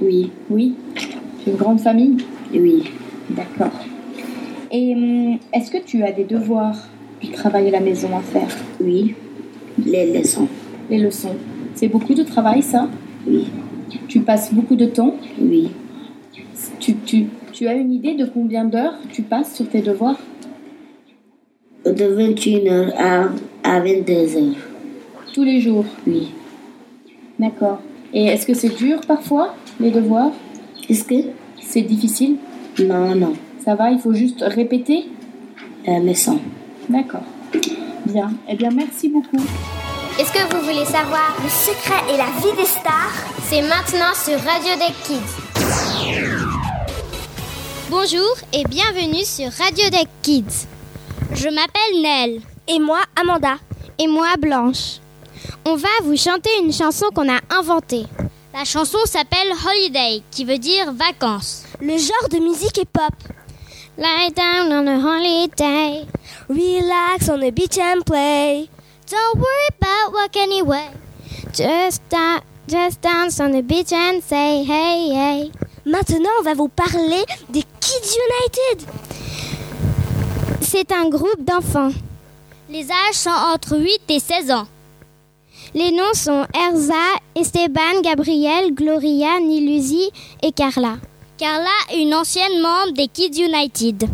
Oui. 0.01 0.30
Oui. 0.50 0.75
Tu 0.96 1.50
as 1.50 1.51
une 1.51 1.58
grande 1.58 1.80
famille 1.80 2.18
Oui. 2.54 2.84
D'accord. 3.30 3.72
Et 4.72 4.96
hum, 4.96 5.38
est-ce 5.54 5.70
que 5.72 5.78
tu 5.84 6.04
as 6.04 6.12
des 6.12 6.24
devoirs 6.24 6.88
du 7.22 7.30
travail 7.32 7.68
à 7.68 7.72
la 7.72 7.80
maison 7.80 8.10
à 8.18 8.22
faire 8.22 8.48
Oui. 8.80 9.16
Les 9.86 10.12
leçons. 10.18 10.48
Les 10.90 10.98
leçons 11.00 11.36
C'est 11.75 11.88
beaucoup 11.88 12.13
de 12.13 12.24
travail, 12.24 12.62
ça 12.62 12.90
Oui. 13.28 13.46
Tu 14.08 14.20
passes 14.22 14.54
beaucoup 14.54 14.75
de 14.75 14.86
temps 14.86 15.16
Oui. 15.40 15.70
tu, 16.80 16.96
tu, 17.06 17.25
tu 17.51 17.68
as 17.68 17.74
une 17.74 17.92
idée 17.94 18.16
de 18.16 18.25
combien 18.25 18.66
d'heures 18.66 18.96
tu 19.12 19.22
passes 19.22 19.56
sur 19.56 19.68
tes 19.70 19.82
devoirs 19.82 20.20
De 21.86 21.92
21h 21.92 22.94
à, 22.98 23.30
à 23.63 23.82
22h. 23.82 24.54
Tous 25.34 25.44
les 25.44 25.60
jours 25.62 25.86
Oui. 26.08 26.32
D'accord. 27.40 27.80
Et 28.13 28.25
est-ce 28.25 28.46
que 28.46 28.54
c'est 28.54 28.75
dur 28.75 29.00
parfois, 29.08 29.56
les 29.80 29.90
devoirs 29.92 30.32
Est-ce 30.90 31.04
que? 31.06 31.16
C'est 31.62 31.82
difficile 31.82 32.36
Non, 32.84 33.16
non. 33.16 33.34
Ça 33.63 33.75
va, 33.75 33.92
il 33.92 34.00
faut 34.00 34.13
juste 34.13 34.44
répéter 34.46 35.06
La 35.88 36.00
leçon. 36.00 36.40
D'accord. 36.89 37.23
Bien. 38.05 38.33
Eh 38.50 38.55
bien, 38.55 38.69
merci 38.71 39.09
beaucoup. 39.09 39.38
Est-ce 40.19 40.31
que 40.31 40.53
vous 40.53 40.61
voulez 40.65 40.85
savoir 40.85 41.35
le 41.43 41.50
secret 41.50 42.13
et 42.13 42.17
la 42.17 42.25
vie 42.25 42.55
des 42.57 42.65
stars? 42.65 43.13
C'est 43.43 43.61
maintenant 43.61 44.13
sur 44.13 44.38
Radio 44.39 44.73
Deck 44.75 44.95
Kids. 45.03 45.41
Bonjour 47.89 48.35
et 48.53 48.63
bienvenue 48.65 49.23
sur 49.23 49.51
Radio 49.51 49.89
Deck 49.89 50.07
Kids. 50.21 50.67
Je 51.33 51.50
m'appelle 51.50 52.01
Nell. 52.01 52.41
Et 52.67 52.79
moi, 52.79 53.00
Amanda. 53.19 53.55
Et 53.97 54.07
moi, 54.07 54.27
Blanche. 54.39 55.00
On 55.65 55.75
va 55.75 55.89
vous 56.03 56.17
chanter 56.17 56.50
une 56.63 56.73
chanson 56.73 57.07
qu'on 57.13 57.29
a 57.29 57.39
inventée. 57.50 58.05
La 58.53 58.65
chanson 58.65 58.97
s'appelle 59.05 59.51
Holiday, 59.65 60.21
qui 60.29 60.43
veut 60.43 60.57
dire 60.57 60.91
vacances. 60.93 61.63
Le 61.79 61.97
genre 61.97 62.29
de 62.29 62.39
musique 62.39 62.77
est 62.77 62.89
pop. 62.89 63.13
Lie 64.01 64.31
down 64.34 64.72
on 64.72 64.88
a 64.88 65.00
holiday. 65.00 66.08
Relax 66.50 67.29
on 67.29 67.39
the 67.39 67.51
beach 67.51 67.77
and 67.77 68.03
play. 68.03 68.67
Don't 69.08 69.38
worry 69.38 69.67
about 69.77 70.12
work 70.12 70.36
anyway. 70.38 70.89
Just, 71.53 72.01
da- 72.10 72.41
just 72.67 73.00
dance 73.01 73.39
on 73.39 73.51
the 73.51 73.62
beach 73.62 73.93
and 73.93 74.24
say 74.24 74.63
hey 74.63 75.13
hey. 75.13 75.51
Maintenant, 75.86 76.31
on 76.39 76.43
va 76.43 76.55
vous 76.55 76.67
parler 76.67 77.24
des 77.50 77.62
Kids 77.79 78.15
United. 78.25 78.88
C'est 80.62 80.91
un 80.91 81.08
groupe 81.08 81.43
d'enfants. 81.46 81.91
Les 82.72 82.89
âges 82.89 83.13
sont 83.13 83.29
entre 83.29 83.77
8 83.77 84.01
et 84.10 84.20
16 84.20 84.50
ans. 84.50 84.67
Les 85.75 85.91
noms 85.91 86.15
sont 86.15 86.48
Erza, 86.55 87.20
Esteban, 87.36 88.01
Gabriel, 88.01 88.74
Gloria, 88.74 89.39
Nilusi 89.39 90.10
et 90.41 90.51
Carla. 90.51 90.98
Carla 91.41 91.71
une 91.98 92.13
ancienne 92.13 92.62
membre 92.62 92.91
des 92.93 93.07
Kids 93.07 93.41
United. 93.41 94.07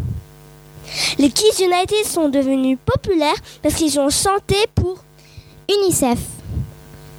Les 1.20 1.30
Kids 1.30 1.62
United 1.62 2.06
sont 2.06 2.30
devenus 2.30 2.78
populaires 2.86 3.36
parce 3.62 3.76
qu'ils 3.76 4.00
ont 4.00 4.10
chanté 4.10 4.56
pour 4.74 5.04
UNICEF. 5.70 6.20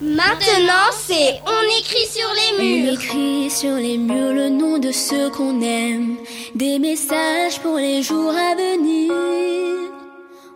Maintenant, 0.00 0.88
c'est 1.06 1.42
On 1.44 1.78
écrit 1.78 2.06
sur 2.10 2.26
les 2.32 2.58
On 2.58 2.86
murs. 2.86 2.94
écrit 2.94 3.50
sur 3.50 3.74
les 3.74 3.98
murs 3.98 4.32
le 4.32 4.48
nom 4.48 4.78
de 4.78 4.92
ceux 4.92 5.28
qu'on 5.28 5.60
aime, 5.60 6.16
des 6.54 6.78
messages 6.78 7.60
pour 7.60 7.76
les 7.76 8.02
jours 8.02 8.32
à 8.32 8.54
venir. 8.54 9.12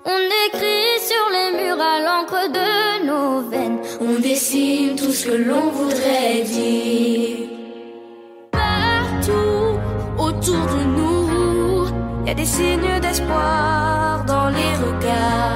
On 0.07 0.49
écrit 0.49 0.99
sur 1.07 1.29
les 1.31 1.63
murs 1.63 1.79
à 1.79 2.01
l'encre 2.01 2.49
de 2.49 3.07
nos 3.07 3.51
veines. 3.51 3.81
On 4.01 4.19
dessine 4.19 4.97
tout 4.97 5.13
ce 5.13 5.27
que 5.27 5.33
l'on 5.33 5.69
voudrait 5.69 6.41
dire. 6.41 7.52
Autour 10.43 10.67
de 10.67 10.83
nous, 10.83 11.87
il 12.23 12.27
y 12.27 12.31
a 12.33 12.35
des 12.35 12.45
signes 12.45 12.99
d'espoir 13.01 14.25
dans 14.25 14.49
les 14.49 14.75
regards. 14.85 15.52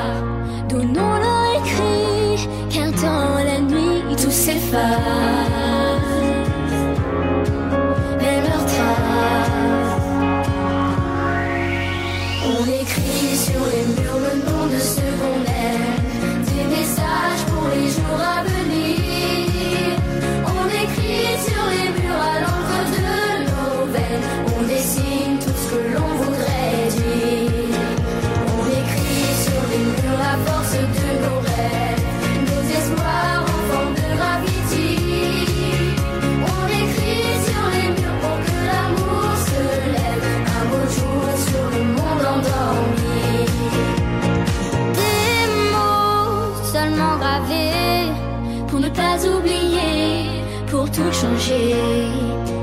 Pour 48.77 48.85
ne 48.85 48.91
pas 48.91 49.17
oublier, 49.25 50.45
pour 50.67 50.91
tout 50.91 51.11
changer. 51.11 51.75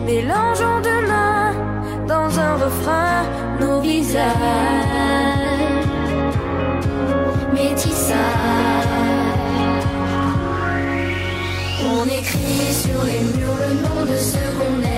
Mélangeons 0.06 0.80
demain 0.84 1.54
dans 2.08 2.40
un 2.40 2.54
refrain 2.54 3.24
nos 3.60 3.82
visages 3.82 4.24
métissage. 7.52 8.14
On 11.84 12.06
écrit 12.06 12.74
sur 12.84 13.04
les 13.06 13.22
murs 13.36 13.58
le 13.66 13.74
nom 13.82 14.06
de 14.06 14.16
ceux 14.16 14.52
qu'on 14.60 14.84
aime, 14.84 14.93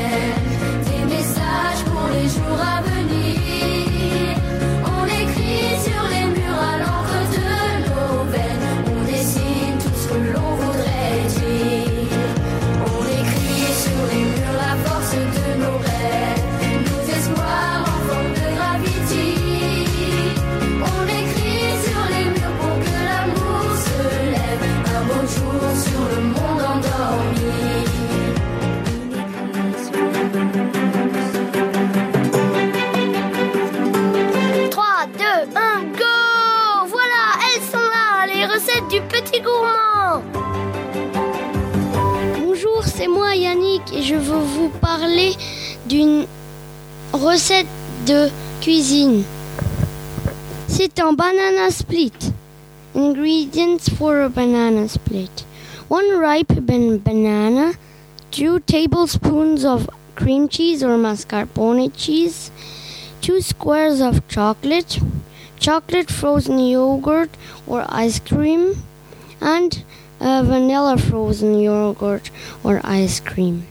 banana 51.65 51.71
split. 51.71 52.31
Ingredients 52.93 53.89
for 53.89 54.21
a 54.21 54.29
banana 54.29 54.87
split. 54.87 55.45
One 55.87 56.19
ripe 56.19 56.53
ban- 56.61 56.99
banana, 56.99 57.73
two 58.29 58.59
tablespoons 58.59 59.65
of 59.65 59.89
cream 60.15 60.47
cheese 60.47 60.83
or 60.83 60.95
mascarpone 60.97 61.91
cheese, 61.97 62.51
two 63.19 63.41
squares 63.41 63.99
of 63.99 64.27
chocolate, 64.27 64.99
chocolate 65.59 66.11
frozen 66.11 66.59
yogurt 66.59 67.31
or 67.65 67.83
ice 67.89 68.19
cream, 68.19 68.83
and 69.41 69.83
vanilla 70.19 70.97
frozen 70.97 71.59
yogurt 71.59 72.29
or 72.63 72.79
ice 72.83 73.19
cream. 73.19 73.65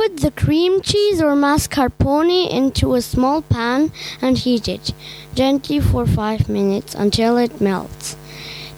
Put 0.00 0.16
the 0.20 0.30
cream 0.30 0.80
cheese 0.80 1.20
or 1.20 1.34
mascarpone 1.34 2.50
into 2.50 2.94
a 2.94 3.02
small 3.02 3.42
pan 3.42 3.92
and 4.22 4.38
heat 4.38 4.66
it 4.66 4.94
gently 5.34 5.78
for 5.78 6.06
5 6.06 6.48
minutes 6.48 6.94
until 6.94 7.36
it 7.36 7.60
melts. 7.60 8.16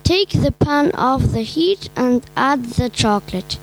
Take 0.02 0.31
the 0.31 0.50
pan 0.50 0.91
off 0.97 1.23
the 1.23 1.43
heat 1.43 1.91
and 1.95 2.29
add 2.37 2.64
the 2.64 2.88
chocolate. 2.88 3.57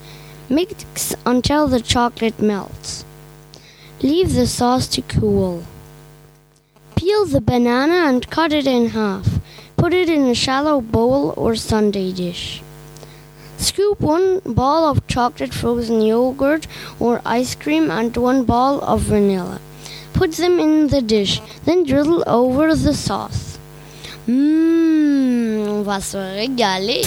Mix 0.47 1.13
until 1.25 1.67
the 1.67 1.81
chocolate 1.81 2.39
melts. 2.39 3.03
Leave 4.01 4.35
the 4.35 4.47
sauce 4.47 4.87
to 4.95 5.01
cool. 5.01 5.63
Peel 6.95 7.25
the 7.25 7.41
banana 7.41 8.07
and 8.07 8.29
cut 8.29 8.53
it 8.53 8.67
in 8.67 8.91
half. 8.91 9.27
Put 9.75 9.93
it 9.93 10.09
in 10.09 10.23
a 10.27 10.33
shallow 10.33 10.79
bowl 10.79 11.33
or 11.35 11.57
sundae 11.57 12.13
dish. 12.13 12.61
Scoop 13.59 13.99
one 13.99 14.39
ball 14.45 14.85
of 14.85 15.05
chocolate 15.07 15.53
frozen 15.53 16.01
yogurt 16.01 16.65
or 16.97 17.21
ice 17.25 17.55
cream 17.55 17.91
and 17.91 18.15
one 18.15 18.45
ball 18.45 18.79
of 18.79 19.01
vanilla. 19.01 19.59
Put 20.13 20.31
them 20.37 20.59
in 20.59 20.87
the 20.87 21.01
dish, 21.01 21.41
then 21.65 21.83
drizzle 21.83 22.23
over 22.25 22.73
the 22.73 22.93
sauce. 22.93 23.59
Mmm, 24.27 25.67
on 25.67 25.83
va 25.83 25.99
se 25.99 26.17
régaler. 26.17 27.01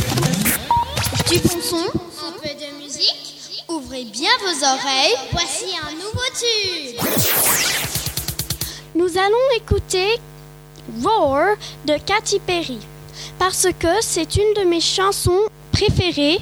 Du 1.31 1.39
bon 1.39 1.61
son, 1.63 1.87
un 2.27 2.33
peu 2.43 2.49
de 2.49 2.83
musique. 2.83 3.65
Ouvrez 3.69 4.05
bien 4.05 4.31
vos 4.43 4.65
oreilles. 4.65 5.17
Voici 5.33 5.75
un 5.87 5.93
nouveau 5.93 6.29
tube. 6.39 7.01
Nous 8.95 9.17
allons 9.17 9.57
écouter 9.57 10.21
Roar 11.03 11.57
de 11.87 11.97
Katy 11.97 12.41
Perry 12.41 12.79
parce 13.39 13.69
que 13.79 14.03
c'est 14.03 14.37
une 14.37 14.53
de 14.55 14.69
mes 14.69 14.81
chansons 14.81 15.41
préférées 15.73 16.41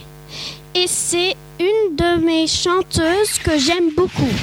et 0.74 0.86
c'est 0.86 1.36
une 1.58 1.96
de 1.96 2.24
mes 2.24 2.46
chanteuses 2.46 3.38
que 3.42 3.58
j'aime 3.58 3.90
beaucoup. 3.96 4.34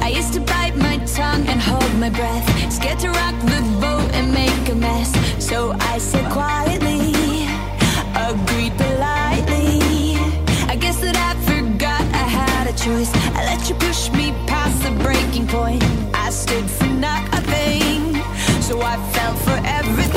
I 0.00 0.10
used 0.10 0.32
to 0.34 0.40
bite 0.40 0.76
my 0.76 0.98
tongue 1.14 1.46
and 1.48 1.60
hold 1.60 1.94
my 1.98 2.10
breath, 2.10 2.72
scared 2.72 2.98
to 3.00 3.08
rock 3.08 3.34
the 3.44 3.60
boat 3.80 4.10
and 4.14 4.32
make 4.32 4.68
a 4.70 4.74
mess. 4.74 5.12
So 5.38 5.74
I 5.80 5.98
said 5.98 6.24
quietly, 6.30 7.46
agreed 8.14 8.72
politely. 8.76 10.16
I 10.68 10.76
guess 10.76 11.00
that 11.00 11.16
I 11.16 11.34
forgot 11.46 12.02
I 12.12 12.26
had 12.38 12.66
a 12.66 12.72
choice. 12.72 13.10
I 13.36 13.44
let 13.44 13.68
you 13.68 13.74
the 14.88 15.02
breaking 15.02 15.46
point. 15.46 15.82
I 16.14 16.30
stood 16.30 16.68
for 16.70 16.86
nothing, 16.86 18.14
so 18.62 18.80
I 18.80 18.96
fell 19.12 19.34
for 19.34 19.60
everything. 19.64 20.07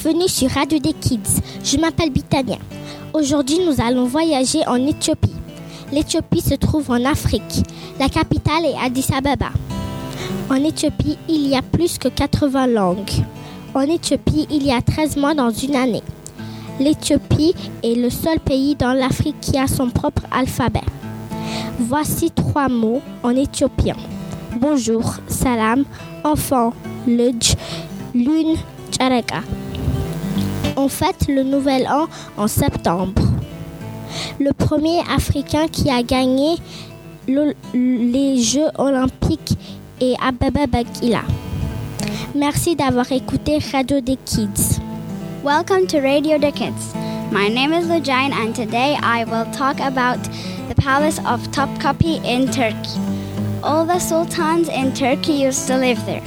Bienvenue 0.00 0.28
sur 0.28 0.50
Radio 0.50 0.78
des 0.78 0.92
Kids. 0.92 1.40
Je 1.64 1.76
m'appelle 1.76 2.10
Bitania. 2.10 2.58
Aujourd'hui, 3.12 3.58
nous 3.66 3.80
allons 3.84 4.04
voyager 4.04 4.60
en 4.68 4.76
Éthiopie. 4.76 5.34
L'Éthiopie 5.92 6.40
se 6.40 6.54
trouve 6.54 6.90
en 6.90 7.04
Afrique. 7.04 7.64
La 7.98 8.08
capitale 8.08 8.64
est 8.64 8.76
Addis 8.80 9.06
Ababa. 9.12 9.48
En 10.50 10.56
Éthiopie, 10.56 11.18
il 11.28 11.48
y 11.48 11.56
a 11.56 11.62
plus 11.62 11.98
que 11.98 12.08
80 12.08 12.68
langues. 12.68 13.10
En 13.74 13.82
Éthiopie, 13.82 14.46
il 14.50 14.64
y 14.64 14.72
a 14.72 14.80
13 14.82 15.16
mois 15.16 15.34
dans 15.34 15.50
une 15.50 15.74
année. 15.74 16.02
L'Éthiopie 16.78 17.54
est 17.82 17.96
le 17.96 18.10
seul 18.10 18.38
pays 18.38 18.76
dans 18.76 18.92
l'Afrique 18.92 19.40
qui 19.40 19.58
a 19.58 19.66
son 19.66 19.90
propre 19.90 20.22
alphabet. 20.30 20.84
Voici 21.80 22.30
trois 22.30 22.68
mots 22.68 23.02
en 23.24 23.30
éthiopien. 23.30 23.96
Bonjour, 24.60 25.14
salam, 25.26 25.84
enfant, 26.22 26.72
ludj, 27.06 27.54
lune, 28.14 28.56
tchareka. 28.92 29.42
On 30.80 30.86
fête 30.88 31.26
le 31.28 31.42
nouvel 31.42 31.88
an 31.88 32.06
en 32.36 32.46
septembre. 32.46 33.20
Le 34.38 34.52
premier 34.52 35.00
Africain 35.12 35.66
qui 35.66 35.90
a 35.90 36.04
gagné 36.04 36.54
le- 37.26 37.54
les 37.74 38.40
Jeux 38.40 38.70
olympiques 38.78 39.58
est 40.00 40.14
Ababa 40.24 40.68
Bakila. 40.68 41.22
Merci 42.36 42.76
d'avoir 42.76 43.10
écouté 43.10 43.58
Radio 43.72 44.00
des 44.00 44.16
Kids. 44.24 44.78
Welcome 45.44 45.88
to 45.88 45.98
Radio 46.00 46.38
the 46.38 46.52
Kids. 46.52 46.94
My 47.32 47.48
name 47.48 47.72
is 47.72 47.88
Lujine 47.88 48.32
and 48.32 48.54
today 48.54 48.96
I 49.02 49.24
will 49.24 49.46
talk 49.52 49.80
about 49.80 50.18
the 50.68 50.76
palace 50.76 51.18
of 51.26 51.40
Topkapi 51.50 52.20
in 52.24 52.46
Turkey. 52.52 53.00
All 53.64 53.84
the 53.84 53.98
sultans 53.98 54.68
in 54.68 54.92
Turkey 54.94 55.32
used 55.32 55.66
to 55.66 55.76
live 55.76 55.98
there. 56.06 56.22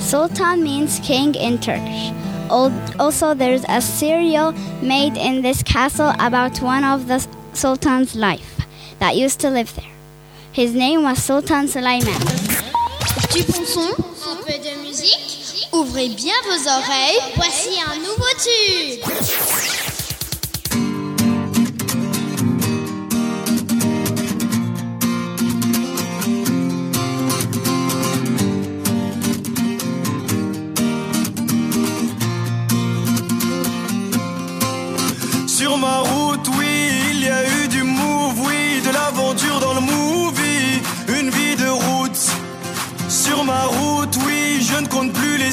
Sultan 0.00 0.62
means 0.62 1.00
king 1.00 1.34
in 1.34 1.58
Turkish. 1.58 2.12
Al- 2.50 2.72
Also, 2.98 3.34
there's 3.34 3.64
a 3.68 3.80
serial 3.80 4.52
made 4.82 5.16
in 5.16 5.42
this 5.42 5.62
castle 5.62 6.12
about 6.18 6.60
one 6.62 6.84
of 6.84 7.06
the 7.08 7.18
sultan's 7.52 8.14
life 8.14 8.66
that 8.98 9.16
used 9.16 9.40
to 9.40 9.50
live 9.50 9.74
there. 9.74 9.92
His 10.52 10.72
name 10.74 11.02
was 11.02 11.22
Sultan 11.22 11.68
Sulaiman. 11.68 12.20
Du 13.32 13.42
bon 13.44 13.64
son, 13.66 13.92
un 14.30 14.36
peu 14.44 14.52
de 14.58 14.74
musique. 14.82 15.68
Ouvrez 15.72 16.08
bien 16.16 16.34
vos 16.44 16.66
oreilles. 16.68 17.20
Voici 17.36 17.78
un 17.80 17.96
nouveau 17.98 18.32
tube. 18.38 19.95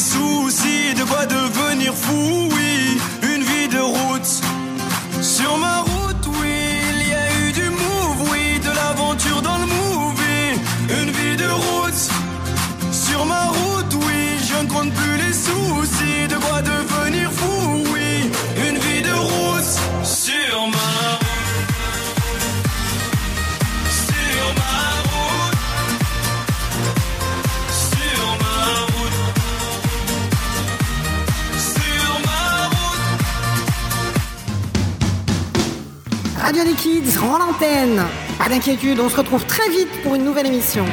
Soucis, 0.04 0.94
de 0.96 1.04
quoi 1.04 1.26
devenir 1.26 1.94
fou, 1.94 2.43
Pas 38.44 38.50
d'inquiétude, 38.50 39.00
on 39.00 39.08
se 39.08 39.16
retrouve 39.16 39.46
très 39.46 39.70
vite 39.70 40.02
pour 40.04 40.16
une 40.16 40.26
nouvelle 40.26 40.48
émission. 40.48 40.84